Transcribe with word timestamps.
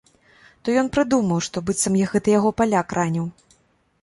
То 0.63 0.67
ён 0.83 0.89
прыдумаў, 0.95 1.43
што 1.49 1.63
быццам 1.67 1.99
гэта 2.15 2.27
яго 2.39 2.49
паляк 2.63 2.87
раніў. 3.01 3.31